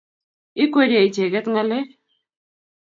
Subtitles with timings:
[0.63, 1.89] Ikweryei icheget ngalek